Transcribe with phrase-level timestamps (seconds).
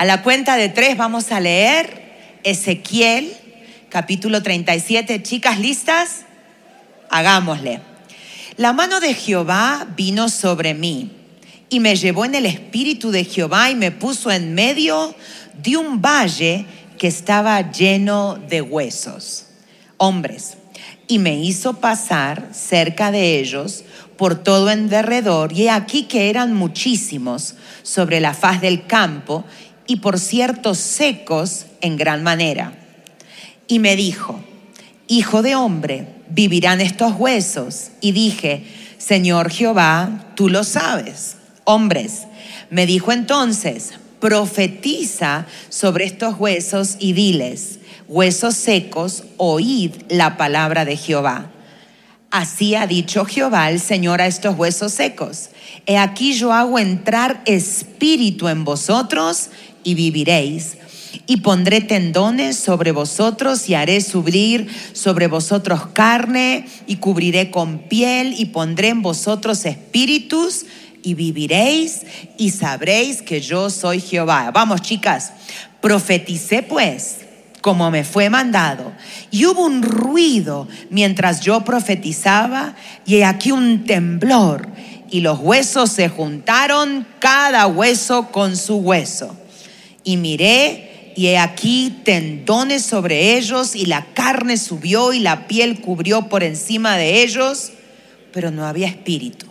[0.00, 3.36] A la cuenta de tres vamos a leer Ezequiel,
[3.90, 5.22] capítulo 37.
[5.22, 6.20] Chicas, ¿listas?
[7.10, 7.82] Hagámosle.
[8.56, 11.10] La mano de Jehová vino sobre mí
[11.68, 15.14] y me llevó en el espíritu de Jehová y me puso en medio
[15.62, 16.64] de un valle
[16.96, 19.48] que estaba lleno de huesos,
[19.98, 20.56] hombres,
[21.08, 23.84] y me hizo pasar cerca de ellos
[24.16, 29.44] por todo en derredor, y aquí que eran muchísimos sobre la faz del campo,
[29.90, 32.74] y por ciertos secos en gran manera.
[33.66, 34.38] Y me dijo,
[35.08, 37.90] Hijo de hombre, vivirán estos huesos.
[38.00, 38.62] Y dije,
[38.98, 41.38] Señor Jehová, tú lo sabes.
[41.64, 42.28] Hombres,
[42.70, 50.96] me dijo entonces, profetiza sobre estos huesos y diles, huesos secos, oíd la palabra de
[50.96, 51.50] Jehová.
[52.30, 55.50] Así ha dicho Jehová el Señor a estos huesos secos.
[55.86, 59.50] He aquí yo hago entrar espíritu en vosotros
[59.84, 60.76] y viviréis.
[61.26, 68.34] Y pondré tendones sobre vosotros y haré subir sobre vosotros carne y cubriré con piel
[68.38, 70.66] y pondré en vosotros espíritus
[71.02, 72.02] y viviréis
[72.36, 74.50] y sabréis que yo soy Jehová.
[74.52, 75.32] Vamos chicas,
[75.80, 77.18] profeticé pues
[77.60, 78.92] como me fue mandado.
[79.30, 84.68] Y hubo un ruido mientras yo profetizaba y aquí un temblor
[85.10, 89.36] y los huesos se juntaron cada hueso con su hueso.
[90.04, 95.80] Y miré y he aquí tendones sobre ellos y la carne subió y la piel
[95.80, 97.72] cubrió por encima de ellos,
[98.32, 99.46] pero no había espíritu.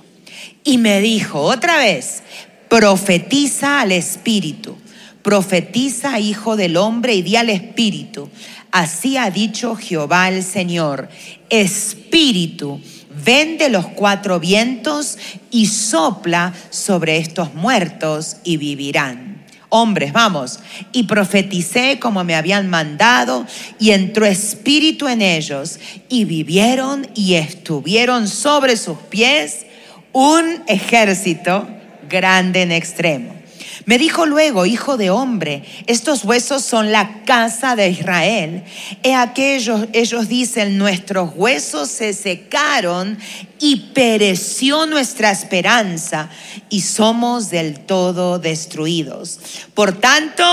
[0.63, 2.23] Y me dijo otra vez,
[2.69, 4.77] profetiza al espíritu,
[5.21, 8.29] profetiza hijo del hombre y di al espíritu.
[8.71, 11.09] Así ha dicho Jehová el Señor,
[11.49, 12.79] espíritu,
[13.23, 15.17] ven de los cuatro vientos
[15.51, 19.28] y sopla sobre estos muertos y vivirán
[19.69, 20.59] hombres, vamos,
[20.91, 23.45] y profeticé como me habían mandado,
[23.79, 29.65] y entró espíritu en ellos, y vivieron y estuvieron sobre sus pies
[30.11, 31.67] un ejército
[32.09, 33.38] grande en extremo.
[33.85, 38.63] Me dijo luego, hijo de hombre, estos huesos son la casa de Israel.
[39.03, 43.17] He aquellos, ellos dicen, nuestros huesos se secaron
[43.59, 46.29] y pereció nuestra esperanza
[46.69, 49.39] y somos del todo destruidos.
[49.73, 50.43] Por tanto,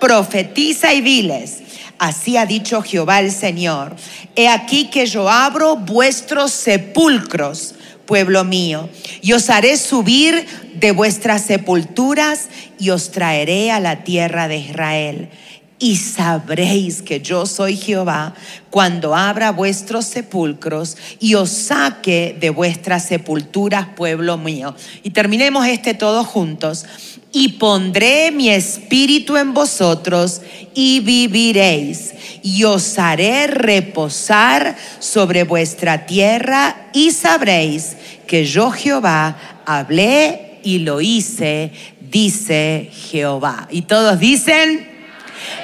[0.00, 1.58] profetiza y diles.
[1.98, 3.94] Así ha dicho Jehová el Señor.
[4.34, 7.74] He aquí que yo abro vuestros sepulcros
[8.12, 8.90] pueblo mío,
[9.22, 15.30] y os haré subir de vuestras sepulturas y os traeré a la tierra de Israel.
[15.78, 18.34] Y sabréis que yo soy Jehová
[18.68, 24.74] cuando abra vuestros sepulcros y os saque de vuestras sepulturas, pueblo mío.
[25.02, 26.84] Y terminemos este todos juntos.
[27.32, 30.42] Y pondré mi espíritu en vosotros
[30.74, 32.12] y viviréis.
[32.42, 41.00] Y os haré reposar sobre vuestra tierra y sabréis que yo Jehová hablé y lo
[41.00, 43.66] hice, dice Jehová.
[43.70, 44.88] Y todos dicen,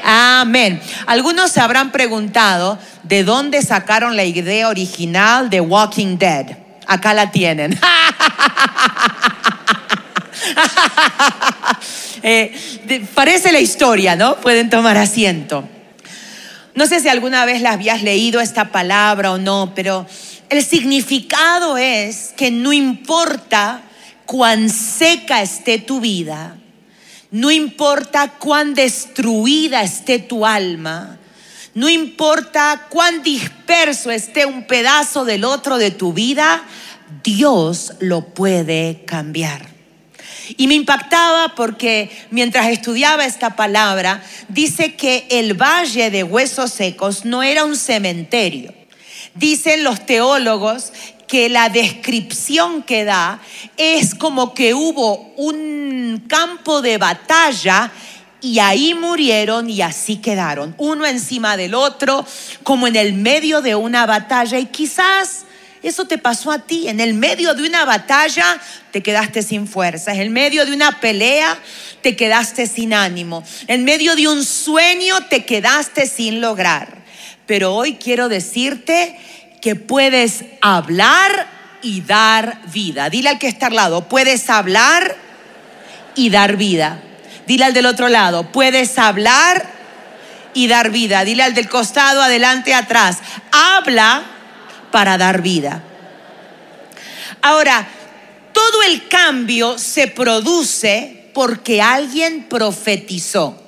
[0.04, 0.80] amén.
[1.06, 6.56] Algunos se habrán preguntado de dónde sacaron la idea original de Walking Dead.
[6.86, 7.78] Acá la tienen.
[12.20, 12.52] Eh,
[13.14, 14.40] parece la historia, ¿no?
[14.40, 15.68] Pueden tomar asiento.
[16.74, 20.04] No sé si alguna vez la habías leído esta palabra o no, pero
[20.48, 23.82] el significado es que no importa
[24.26, 26.56] cuán seca esté tu vida,
[27.30, 31.18] no importa cuán destruida esté tu alma,
[31.74, 36.62] no importa cuán disperso esté un pedazo del otro de tu vida,
[37.22, 39.77] Dios lo puede cambiar.
[40.56, 47.24] Y me impactaba porque mientras estudiaba esta palabra, dice que el valle de huesos secos
[47.24, 48.72] no era un cementerio,
[49.34, 50.92] Dicen los teólogos
[51.28, 53.40] que la descripción que da
[53.76, 57.92] es como que hubo un campo de batalla
[58.40, 62.24] y ahí murieron y así quedaron, uno encima del otro,
[62.64, 64.58] como en el medio de una batalla.
[64.58, 65.44] Y quizás
[65.82, 68.60] eso te pasó a ti, en el medio de una batalla
[68.90, 71.56] te quedaste sin fuerzas, en medio de una pelea
[72.02, 76.98] te quedaste sin ánimo, en medio de un sueño te quedaste sin lograr.
[77.46, 79.18] Pero hoy quiero decirte
[79.60, 81.48] que puedes hablar
[81.82, 83.08] y dar vida.
[83.08, 85.16] Dile al que está al lado, puedes hablar
[86.14, 87.00] y dar vida.
[87.46, 89.64] Dile al del otro lado, puedes hablar
[90.54, 91.24] y dar vida.
[91.24, 93.18] Dile al del costado, adelante, atrás.
[93.52, 94.24] Habla
[94.90, 95.82] para dar vida.
[97.42, 97.86] Ahora,
[98.52, 103.62] todo el cambio se produce porque alguien profetizó.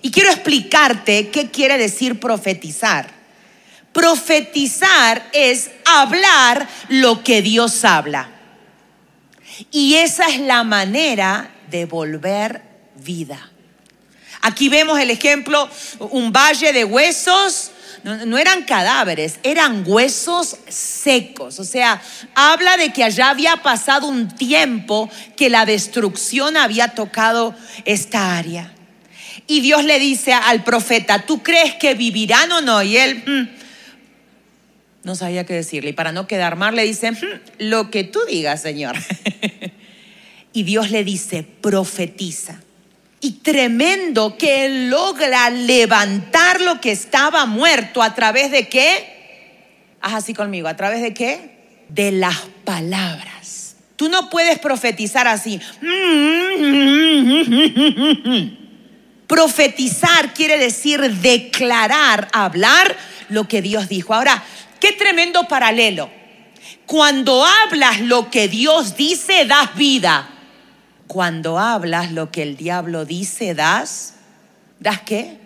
[0.00, 3.08] Y quiero explicarte qué quiere decir profetizar.
[3.92, 8.30] Profetizar es hablar lo que Dios habla.
[9.70, 12.62] Y esa es la manera de volver
[12.96, 13.50] vida.
[14.40, 15.68] Aquí vemos el ejemplo,
[15.98, 17.70] un valle de huesos,
[18.04, 21.60] no, eran cadáveres, eran huesos secos.
[21.60, 22.02] O sea,
[22.34, 27.54] habla de que allá había pasado un tiempo que la destrucción había tocado
[27.84, 28.72] esta área.
[29.46, 32.82] Y Dios le dice al profeta, ¿tú crees que vivirán o no?
[32.82, 33.48] Y él mm,
[35.04, 35.90] no sabía qué decirle.
[35.90, 38.96] Y para no quedar mal le dice, mm, lo que tú digas, Señor.
[40.52, 42.60] y Dios le dice, profetiza
[43.24, 49.94] y tremendo que Él logra levantar lo que estaba muerto a través de qué?
[50.00, 51.84] Haz así conmigo, ¿a través de qué?
[51.88, 53.76] De las palabras.
[53.94, 55.60] Tú no puedes profetizar así.
[59.28, 62.96] Profetizar quiere decir declarar, hablar
[63.28, 64.14] lo que Dios dijo.
[64.14, 64.42] Ahora,
[64.80, 66.10] qué tremendo paralelo.
[66.86, 70.31] Cuando hablas lo que Dios dice, das vida.
[71.12, 74.14] Cuando hablas lo que el diablo dice, das,
[74.80, 75.36] ¿das qué?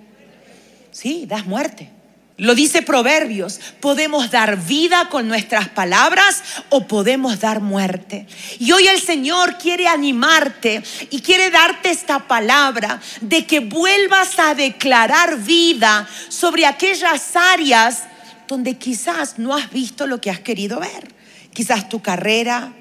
[0.92, 1.90] Sí, das muerte.
[2.36, 8.28] Lo dice Proverbios, podemos dar vida con nuestras palabras o podemos dar muerte.
[8.60, 14.54] Y hoy el Señor quiere animarte y quiere darte esta palabra de que vuelvas a
[14.54, 18.04] declarar vida sobre aquellas áreas
[18.46, 21.12] donde quizás no has visto lo que has querido ver.
[21.52, 22.72] Quizás tu carrera,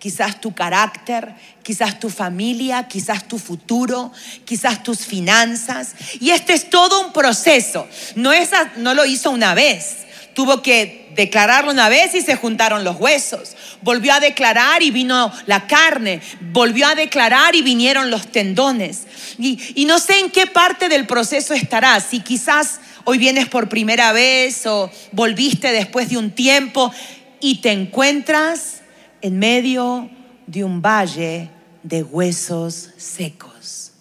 [0.00, 4.10] quizás tu carácter, quizás tu familia, quizás tu futuro,
[4.46, 5.94] quizás tus finanzas.
[6.18, 7.86] Y este es todo un proceso.
[8.16, 9.98] No, es, no lo hizo una vez.
[10.34, 13.56] Tuvo que declararlo una vez y se juntaron los huesos.
[13.82, 16.22] Volvió a declarar y vino la carne.
[16.40, 19.02] Volvió a declarar y vinieron los tendones.
[19.38, 22.06] Y, y no sé en qué parte del proceso estarás.
[22.10, 26.90] Si quizás hoy vienes por primera vez o volviste después de un tiempo
[27.38, 28.79] y te encuentras
[29.22, 30.10] en medio
[30.46, 31.50] de un valle
[31.82, 33.92] de huesos secos.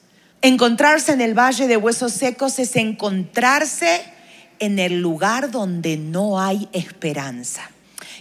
[0.42, 4.02] Encontrarse en el valle de huesos secos es encontrarse
[4.60, 7.70] en el lugar donde no hay esperanza.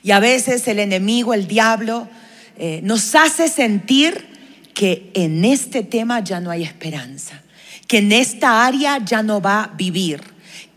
[0.03, 2.09] Y a veces el enemigo, el diablo,
[2.57, 4.27] eh, nos hace sentir
[4.75, 7.43] que en este tema ya no hay esperanza,
[7.87, 10.21] que en esta área ya no va a vivir,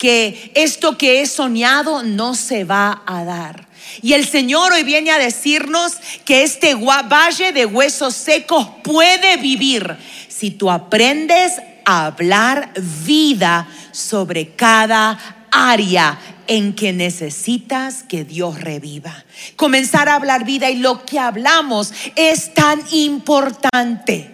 [0.01, 3.67] que esto que he soñado no se va a dar.
[4.01, 5.93] Y el Señor hoy viene a decirnos
[6.25, 9.95] que este valle de huesos secos puede vivir
[10.27, 11.53] si tú aprendes
[11.85, 12.71] a hablar
[13.05, 19.23] vida sobre cada área en que necesitas que Dios reviva.
[19.55, 24.31] Comenzar a hablar vida y lo que hablamos es tan importante.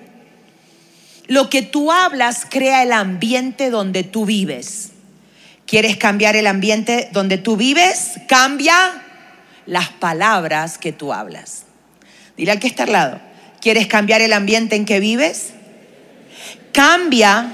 [1.25, 4.93] Lo que tú hablas crea el ambiente donde tú vives.
[5.67, 8.13] ¿Quieres cambiar el ambiente donde tú vives?
[8.25, 9.03] Cambia
[9.65, 11.63] las palabras que tú hablas.
[12.37, 13.21] Dile al que está al lado,
[13.59, 15.49] ¿quieres cambiar el ambiente en que vives?
[16.71, 17.51] Cambia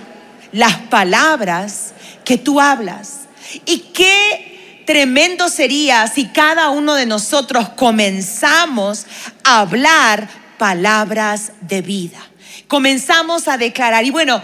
[0.51, 1.93] las palabras
[2.23, 3.21] que tú hablas.
[3.65, 9.07] Y qué tremendo sería si cada uno de nosotros comenzamos
[9.43, 12.19] a hablar palabras de vida.
[12.67, 14.05] Comenzamos a declarar.
[14.05, 14.39] Y bueno,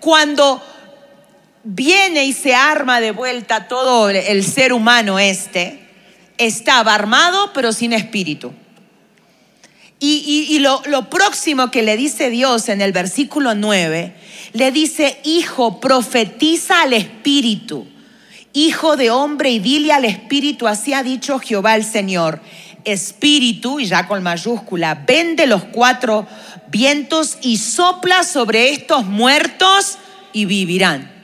[0.00, 0.62] cuando
[1.64, 5.80] viene y se arma de vuelta todo el ser humano este,
[6.38, 8.52] estaba armado pero sin espíritu.
[10.04, 14.12] Y, lo, lo, próximo que le dice Dios en el versículo 9,
[14.52, 17.86] le dice, hijo, profetiza al espíritu,
[18.52, 22.40] hijo de hombre, y dile al espíritu, así ha dicho Jehová el Señor,
[22.84, 26.26] espíritu, y ya con mayúscula, vende los cuatro
[26.68, 29.98] vientos y sopla sobre estos muertos
[30.32, 31.21] y vivirán.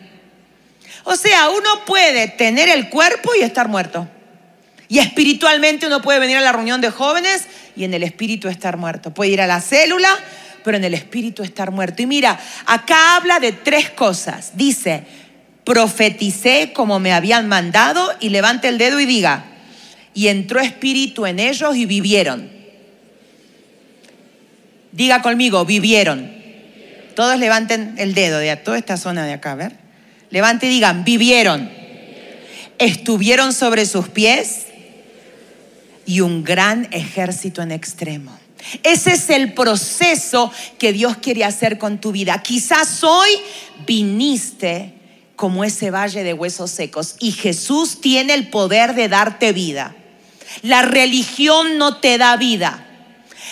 [1.11, 4.07] O sea, uno puede tener el cuerpo y estar muerto.
[4.89, 8.77] Y espiritualmente uno puede venir a la reunión de jóvenes y en el espíritu estar
[8.77, 9.15] muerto.
[9.15, 10.11] Puede ir a la célula,
[10.63, 12.03] pero en el espíritu estar muerto.
[12.03, 14.51] Y mira, acá habla de tres cosas.
[14.59, 15.05] Dice,
[15.65, 19.47] profeticé como me habían mandado y levante el dedo y diga,
[20.13, 22.51] y entró espíritu en ellos y vivieron.
[24.93, 26.31] Diga conmigo, vivieron.
[27.17, 29.88] Todos levanten el dedo de toda esta zona de acá, a ver.
[30.31, 31.71] Levante y digan, vivieron.
[32.79, 34.67] Estuvieron sobre sus pies
[36.07, 38.39] y un gran ejército en extremo.
[38.83, 42.43] Ese es el proceso que Dios quiere hacer con tu vida.
[42.43, 43.31] Quizás hoy
[43.87, 44.95] viniste
[45.37, 49.95] como ese valle de huesos secos y Jesús tiene el poder de darte vida.
[50.63, 52.88] La religión no te da vida.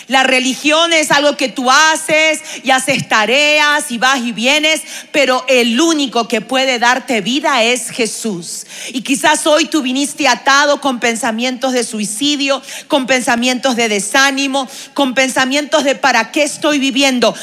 [0.07, 5.43] La religión es algo que tú haces y haces tareas y vas y vienes, pero
[5.49, 8.65] el único que puede darte vida es Jesús.
[8.93, 15.13] Y quizás hoy tú viniste atado con pensamientos de suicidio, con pensamientos de desánimo, con
[15.13, 17.35] pensamientos de para qué estoy viviendo.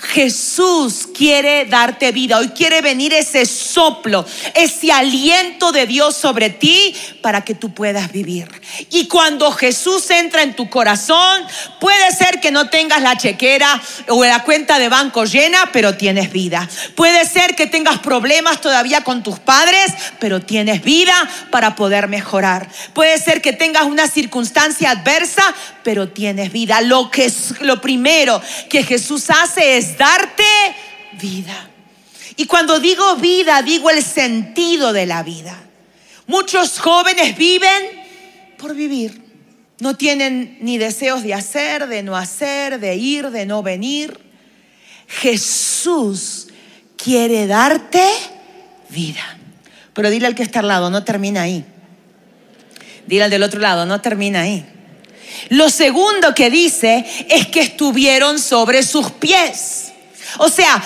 [0.00, 2.38] Jesús quiere darte vida.
[2.38, 4.24] Hoy quiere venir ese soplo,
[4.54, 8.48] ese aliento de Dios sobre ti para que tú puedas vivir.
[8.90, 11.42] Y cuando Jesús entra en tu corazón,
[11.80, 16.32] puede ser que no tengas la chequera o la cuenta de banco llena, pero tienes
[16.32, 16.68] vida.
[16.94, 21.14] Puede ser que tengas problemas todavía con tus padres, pero tienes vida
[21.50, 22.68] para poder mejorar.
[22.92, 25.42] Puede ser que tengas una circunstancia adversa,
[25.88, 26.82] pero tienes vida.
[26.82, 30.44] Lo que es lo primero que Jesús hace es darte
[31.18, 31.70] vida.
[32.36, 35.58] Y cuando digo vida, digo el sentido de la vida.
[36.26, 37.84] Muchos jóvenes viven
[38.58, 39.18] por vivir.
[39.78, 44.20] No tienen ni deseos de hacer, de no hacer, de ir, de no venir.
[45.06, 46.48] Jesús
[46.98, 48.04] quiere darte
[48.90, 49.38] vida.
[49.94, 51.64] Pero dile al que está al lado, no termina ahí.
[53.06, 54.74] Dile al del otro lado, no termina ahí.
[55.50, 59.92] Lo segundo que dice es que estuvieron sobre sus pies.
[60.38, 60.82] O sea,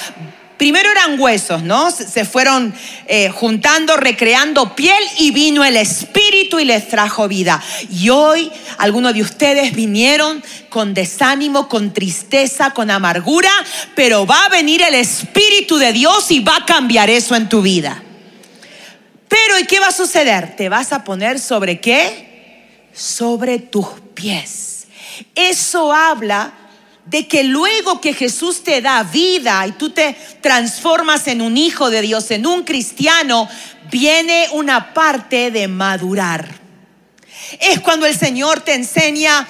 [0.62, 1.90] primero eran huesos, ¿no?
[1.90, 2.72] Se fueron
[3.08, 7.60] eh, juntando, recreando piel y vino el Espíritu y les trajo vida.
[7.90, 13.50] Y hoy algunos de ustedes vinieron con desánimo, con tristeza, con amargura,
[13.96, 17.60] pero va a venir el Espíritu de Dios y va a cambiar eso en tu
[17.60, 18.00] vida.
[19.26, 20.54] Pero ¿y qué va a suceder?
[20.54, 22.68] Te vas a poner sobre qué?
[22.92, 23.86] Sobre tus
[25.34, 26.52] Eso habla
[27.04, 31.90] de que luego que Jesús te da vida y tú te transformas en un hijo
[31.90, 33.48] de Dios, en un cristiano,
[33.90, 36.48] viene una parte de madurar.
[37.60, 39.46] Es cuando el Señor te enseña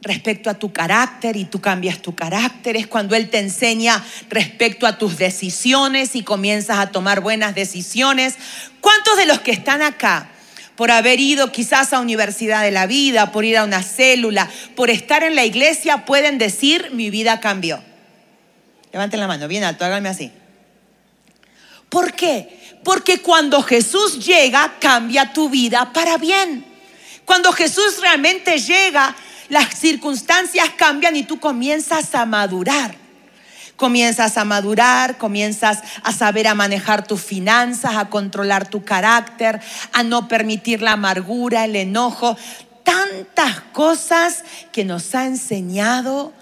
[0.00, 2.76] respecto a tu carácter y tú cambias tu carácter.
[2.76, 8.36] Es cuando Él te enseña respecto a tus decisiones y comienzas a tomar buenas decisiones.
[8.80, 10.30] ¿Cuántos de los que están acá
[10.78, 14.90] por haber ido quizás a Universidad de la Vida, por ir a una célula, por
[14.90, 17.82] estar en la iglesia, pueden decir, mi vida cambió.
[18.92, 20.30] Levanten la mano, bien alto, háganme así.
[21.88, 22.78] ¿Por qué?
[22.84, 26.64] Porque cuando Jesús llega, cambia tu vida para bien.
[27.24, 29.16] Cuando Jesús realmente llega,
[29.48, 32.94] las circunstancias cambian y tú comienzas a madurar
[33.78, 39.60] comienzas a madurar, comienzas a saber a manejar tus finanzas, a controlar tu carácter,
[39.92, 42.36] a no permitir la amargura, el enojo,
[42.82, 46.32] tantas cosas que nos ha enseñado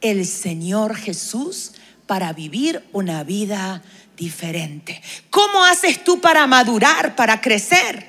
[0.00, 1.72] el Señor Jesús
[2.06, 3.82] para vivir una vida
[4.16, 5.02] diferente.
[5.28, 8.06] ¿Cómo haces tú para madurar, para crecer?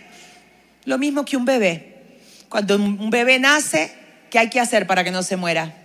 [0.86, 2.20] Lo mismo que un bebé.
[2.48, 3.94] Cuando un bebé nace,
[4.30, 5.76] ¿qué hay que hacer para que no se muera?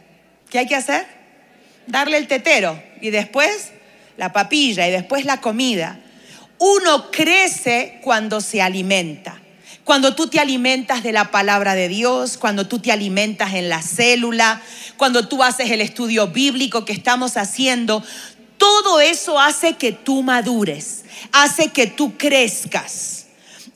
[0.50, 1.22] ¿Qué hay que hacer?
[1.86, 3.72] Darle el tetero y después
[4.16, 5.98] la papilla y después la comida.
[6.58, 9.40] Uno crece cuando se alimenta.
[9.84, 13.82] Cuando tú te alimentas de la palabra de Dios, cuando tú te alimentas en la
[13.82, 14.62] célula,
[14.96, 18.04] cuando tú haces el estudio bíblico que estamos haciendo,
[18.58, 23.26] todo eso hace que tú madures, hace que tú crezcas,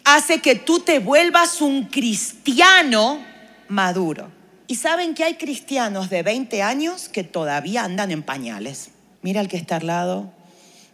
[0.05, 3.21] hace que tú te vuelvas un cristiano
[3.67, 4.36] maduro.
[4.69, 8.89] Y saben que hay cristianos de 20 años que todavía andan en pañales.
[9.23, 10.33] Mira al que está al lado.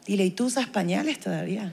[0.07, 1.73] Dile, ¿y tú usas pañales todavía?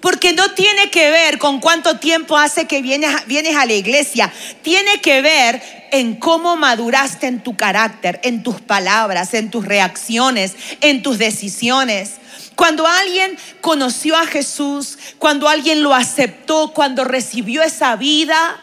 [0.00, 4.32] Porque no tiene que ver con cuánto tiempo hace que vienes, vienes a la iglesia.
[4.62, 10.54] Tiene que ver en cómo maduraste en tu carácter, en tus palabras, en tus reacciones,
[10.80, 12.12] en tus decisiones.
[12.54, 18.60] Cuando alguien conoció a Jesús, cuando alguien lo aceptó, cuando recibió esa vida,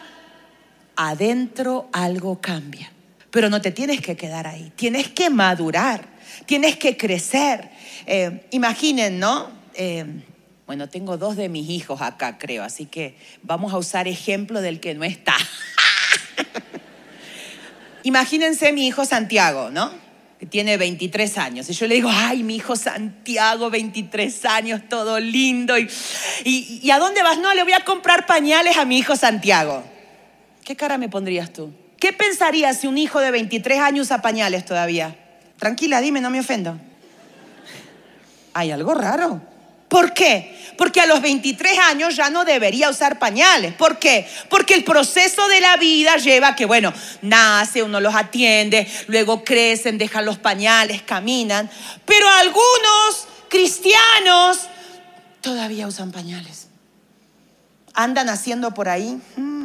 [0.98, 2.92] adentro algo cambia.
[3.30, 6.04] Pero no te tienes que quedar ahí, tienes que madurar,
[6.44, 7.70] tienes que crecer.
[8.06, 9.48] Eh, imaginen, ¿no?
[9.74, 10.04] Eh,
[10.66, 14.80] bueno, tengo dos de mis hijos acá, creo, así que vamos a usar ejemplo del
[14.80, 15.36] que no está.
[18.02, 19.92] Imagínense mi hijo Santiago, ¿no?
[20.40, 21.70] Que tiene 23 años.
[21.70, 25.78] Y yo le digo, ay, mi hijo Santiago, 23 años, todo lindo.
[25.78, 25.88] y,
[26.44, 27.38] ¿Y a dónde vas?
[27.38, 29.84] No, le voy a comprar pañales a mi hijo Santiago.
[30.68, 31.72] ¿Qué cara me pondrías tú?
[31.98, 35.16] ¿Qué pensarías si un hijo de 23 años usa pañales todavía?
[35.58, 36.78] Tranquila, dime, no me ofendo.
[38.52, 39.40] Hay algo raro.
[39.88, 40.54] ¿Por qué?
[40.76, 43.72] Porque a los 23 años ya no debería usar pañales.
[43.72, 44.28] ¿Por qué?
[44.50, 49.96] Porque el proceso de la vida lleva que, bueno, nace, uno los atiende, luego crecen,
[49.96, 51.70] dejan los pañales, caminan.
[52.04, 54.68] Pero algunos cristianos
[55.40, 56.68] todavía usan pañales.
[57.94, 59.18] Andan haciendo por ahí.
[59.36, 59.58] Hmm,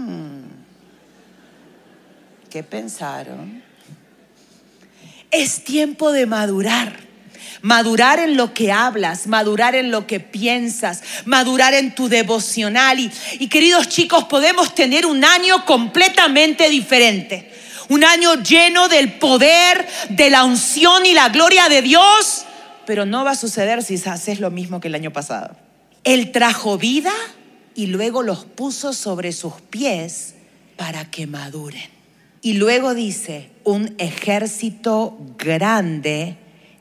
[2.53, 3.63] ¿Qué pensaron?
[5.31, 6.99] Es tiempo de madurar.
[7.63, 12.99] Madurar en lo que hablas, madurar en lo que piensas, madurar en tu devocional.
[12.99, 17.51] Y, y queridos chicos, podemos tener un año completamente diferente.
[17.89, 22.45] Un año lleno del poder, de la unción y la gloria de Dios.
[22.85, 25.55] Pero no va a suceder si haces lo mismo que el año pasado.
[26.03, 27.13] Él trajo vida
[27.73, 30.35] y luego los puso sobre sus pies
[30.77, 31.92] para que maduren.
[32.43, 36.35] Y luego dice, un ejército grande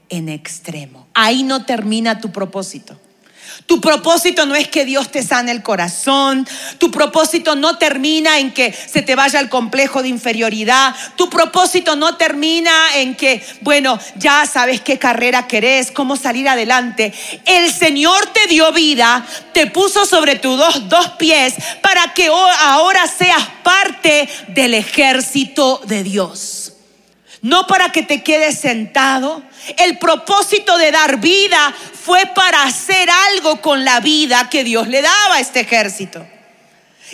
[0.09, 1.07] en extremo.
[1.15, 2.99] Ahí no termina tu propósito.
[3.67, 6.47] Tu propósito no es que Dios te sane el corazón.
[6.79, 10.95] Tu propósito no termina en que se te vaya el complejo de inferioridad.
[11.17, 17.13] Tu propósito no termina en que, bueno, ya sabes qué carrera querés, cómo salir adelante.
[17.45, 23.07] El Señor te dio vida, te puso sobre tus dos, dos pies para que ahora
[23.07, 26.62] seas parte del ejército de Dios.
[27.43, 29.43] No para que te quedes sentado,
[29.77, 35.03] el propósito de dar vida fue para hacer algo con la vida que Dios le
[35.03, 36.25] daba a este ejército.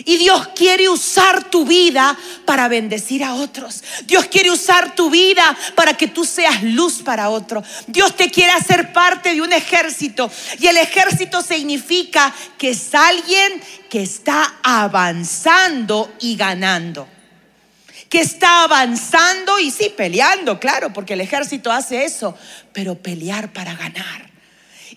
[0.05, 3.83] Y Dios quiere usar tu vida para bendecir a otros.
[4.05, 7.63] Dios quiere usar tu vida para que tú seas luz para otro.
[7.87, 10.31] Dios te quiere hacer parte de un ejército.
[10.59, 17.07] Y el ejército significa que es alguien que está avanzando y ganando
[18.09, 22.35] que está avanzando y sí, peleando, claro, porque el ejército hace eso,
[22.73, 24.29] pero pelear para ganar.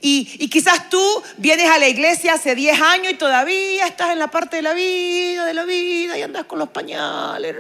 [0.05, 1.01] Y, quizás tú
[1.37, 4.75] vienes a la iglesia hace 10 años y todavía estás en la parte de la
[4.75, 7.55] vida, de la vida, y andas con los pañales.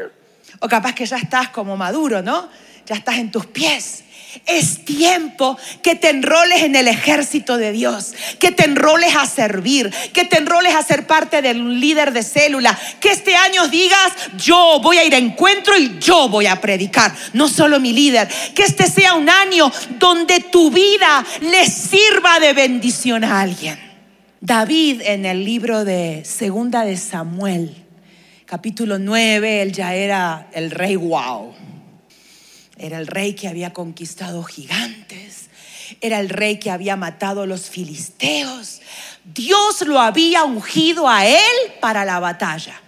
[0.58, 2.48] O capaz que ya estás como maduro, ¿no?
[2.84, 4.02] Ya estás en tus pies.
[4.46, 9.92] Es tiempo que te enroles en el ejército de Dios, que te enroles a servir,
[10.12, 14.12] que te enroles a ser parte de un líder de célula, que este año digas,
[14.38, 18.28] yo voy a ir a encuentro y yo voy a predicar, no solo mi líder,
[18.54, 23.78] que este sea un año donde tu vida le sirva de bendición a alguien.
[24.40, 27.76] David en el libro de Segunda de Samuel,
[28.46, 31.54] capítulo 9, él ya era el rey wow
[32.78, 35.48] era el rey que había conquistado gigantes.
[36.00, 38.80] Era el rey que había matado a los filisteos.
[39.24, 42.80] Dios lo había ungido a él para la batalla.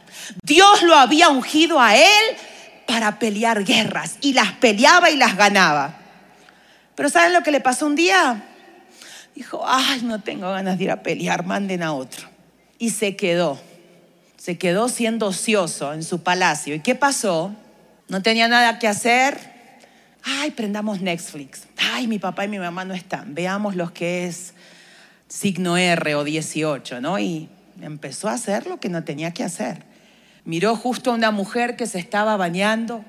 [0.42, 2.36] Dios lo había ungido a él
[2.86, 4.16] para pelear guerras.
[4.20, 5.98] Y las peleaba y las ganaba.
[6.94, 8.44] Pero ¿saben lo que le pasó un día?
[9.34, 12.28] Dijo, ay, no tengo ganas de ir a pelear, manden a otro.
[12.78, 13.60] Y se quedó.
[14.36, 16.74] Se quedó siendo ocioso en su palacio.
[16.74, 17.54] ¿Y qué pasó?
[18.08, 19.53] No tenía nada que hacer,
[20.24, 21.64] ay, prendamos Netflix.
[21.76, 23.34] Ay, mi papá y mi mamá no están.
[23.34, 24.54] Veamos lo que es
[25.28, 27.18] signo R o 18, ¿no?
[27.18, 27.48] Y
[27.80, 29.82] empezó a hacer lo que no tenía que hacer.
[30.44, 33.04] Miró justo a una mujer que se estaba bañando.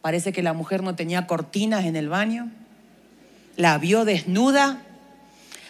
[0.00, 2.50] Parece que la mujer no tenía cortinas en el baño.
[3.56, 4.82] La vio desnuda.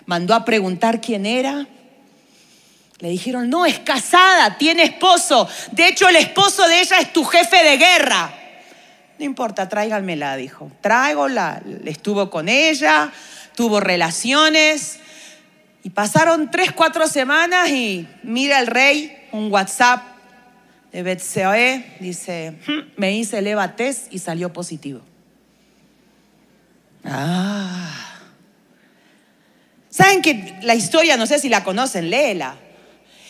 [0.05, 1.67] Mandó a preguntar quién era.
[2.99, 5.49] Le dijeron, no, es casada, tiene esposo.
[5.73, 8.46] De hecho, el esposo de ella es tu jefe de guerra.
[9.19, 10.71] No importa, tráiganmela, dijo.
[10.81, 11.63] Tráigola.
[11.85, 13.13] Estuvo con ella,
[13.55, 14.99] tuvo relaciones.
[15.83, 20.03] Y pasaron tres, cuatro semanas y mira el rey un WhatsApp
[20.93, 21.97] de Betseoe.
[22.01, 25.01] Dice, hmm, me hice el EVA test y salió positivo.
[27.05, 28.07] Ah.
[29.89, 32.57] ¿Saben que la historia, no sé si la conocen, léela?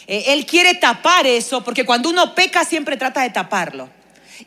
[0.09, 3.89] Eh, él quiere tapar eso porque cuando uno peca siempre trata de taparlo.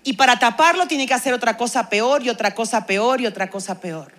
[0.03, 3.49] Y para taparlo tiene que hacer otra cosa peor y otra cosa peor y otra
[3.49, 4.13] cosa peor.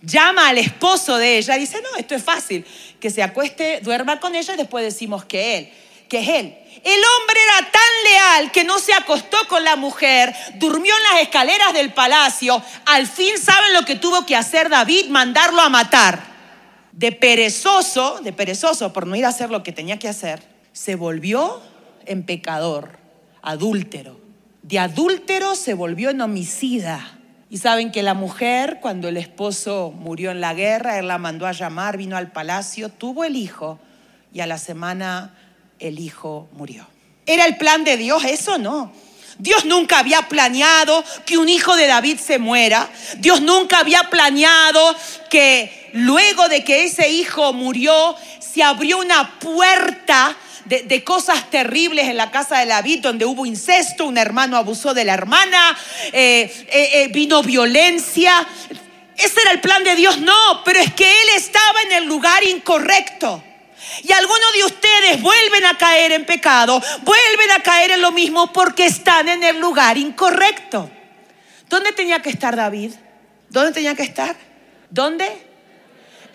[0.00, 2.64] Llama al esposo de ella dice, no, esto es fácil,
[3.00, 5.72] que se acueste, duerma con ella y después decimos que él,
[6.08, 6.56] que es él.
[6.84, 11.22] El hombre era tan leal que no se acostó con la mujer, durmió en las
[11.22, 12.62] escaleras del palacio.
[12.86, 15.08] Al fin, ¿saben lo que tuvo que hacer David?
[15.08, 16.22] Mandarlo a matar.
[16.92, 20.94] De perezoso, de perezoso por no ir a hacer lo que tenía que hacer, se
[20.94, 21.60] volvió
[22.06, 22.98] en pecador,
[23.42, 24.27] adúltero
[24.68, 27.18] de adúltero se volvió en homicida.
[27.48, 31.46] Y saben que la mujer, cuando el esposo murió en la guerra, él la mandó
[31.46, 33.80] a llamar, vino al palacio, tuvo el hijo
[34.34, 35.34] y a la semana
[35.78, 36.86] el hijo murió.
[37.24, 38.58] ¿Era el plan de Dios eso?
[38.58, 38.92] No.
[39.38, 42.88] Dios nunca había planeado que un hijo de David se muera.
[43.18, 44.96] Dios nunca había planeado
[45.30, 50.36] que luego de que ese hijo murió, se abrió una puerta
[50.68, 55.04] de, cosas terribles en la casa de David, donde hubo incesto, un hermano abusó de
[55.04, 55.76] la hermana,
[56.12, 58.46] eh, eh, eh, vino violencia.
[59.16, 62.44] Ese era el plan de Dios, no, pero es que él estaba en el lugar
[62.44, 63.42] incorrecto.
[64.02, 68.52] Y algunos de ustedes vuelven a caer en pecado, vuelven a caer en lo mismo
[68.52, 70.90] porque están en el lugar incorrecto.
[71.68, 72.92] ¿Dónde tenía que estar David?
[73.50, 74.36] ¿Dónde tenía que estar?
[74.90, 75.26] ¿Dónde?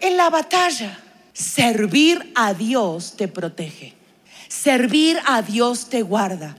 [0.01, 0.99] En la batalla.
[1.33, 3.95] Servir a Dios te protege.
[4.47, 6.55] Servir a Dios te guarda.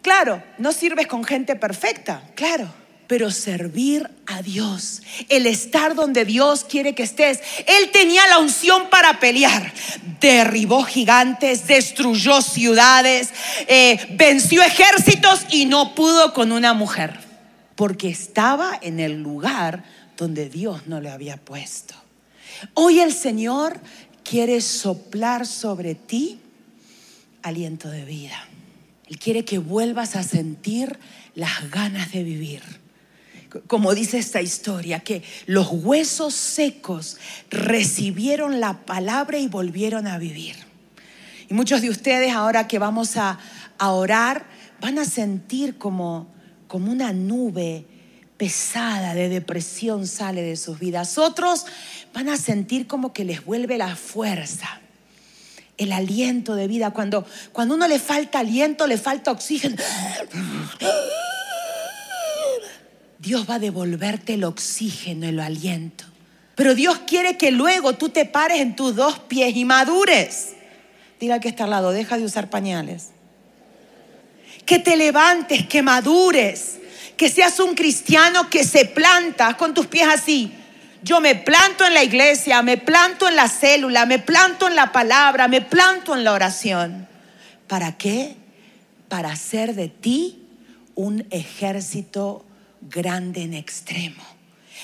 [0.00, 6.64] Claro, no sirves con gente perfecta, claro pero servir a Dios, el estar donde Dios
[6.64, 7.40] quiere que estés.
[7.66, 9.72] Él tenía la unción para pelear,
[10.20, 13.30] derribó gigantes, destruyó ciudades,
[13.68, 17.18] eh, venció ejércitos y no pudo con una mujer,
[17.76, 19.84] porque estaba en el lugar
[20.16, 21.94] donde Dios no le había puesto.
[22.74, 23.80] Hoy el Señor
[24.24, 26.38] quiere soplar sobre ti
[27.42, 28.48] aliento de vida.
[29.08, 30.98] Él quiere que vuelvas a sentir
[31.34, 32.81] las ganas de vivir
[33.66, 37.18] como dice esta historia, que los huesos secos
[37.50, 40.56] recibieron la palabra y volvieron a vivir.
[41.48, 43.38] Y muchos de ustedes ahora que vamos a,
[43.78, 44.46] orar
[44.80, 46.28] van a sentir como,
[46.68, 47.84] como una nube
[48.36, 51.18] pesada de depresión sale de sus vidas.
[51.18, 51.66] Otros
[52.14, 54.80] van a sentir como que les vuelve la fuerza
[55.78, 56.92] el aliento de vida.
[56.92, 59.76] Cuando, cuando uno le falta aliento, le falta oxígeno.
[63.22, 66.04] Dios va a devolverte el oxígeno, el aliento.
[66.56, 70.54] Pero Dios quiere que luego tú te pares en tus dos pies y madures.
[71.20, 73.10] Diga que está al lado, deja de usar pañales.
[74.66, 76.78] Que te levantes, que madures,
[77.16, 80.52] que seas un cristiano que se planta con tus pies así.
[81.04, 84.90] Yo me planto en la iglesia, me planto en la célula, me planto en la
[84.90, 87.06] palabra, me planto en la oración.
[87.68, 88.34] ¿Para qué?
[89.08, 90.42] Para hacer de ti
[90.96, 92.44] un ejército
[92.82, 94.22] grande en extremo.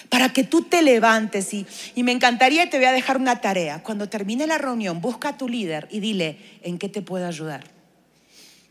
[0.08, 3.82] Para que tú te levantes y, y me encantaría, te voy a dejar una tarea.
[3.82, 7.64] Cuando termine la reunión, busca a tu líder y dile, ¿en qué te puedo ayudar?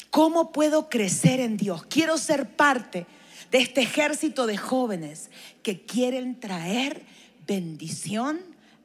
[0.09, 1.85] ¿Cómo puedo crecer en Dios?
[1.85, 3.05] Quiero ser parte
[3.51, 5.29] de este ejército de jóvenes
[5.63, 7.03] que quieren traer
[7.45, 8.39] bendición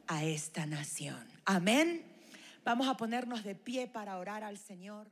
[0.07, 1.17] a esta nación.
[1.45, 2.03] Amén.
[2.63, 5.07] Vamos a ponernos de pie para orar al Señor.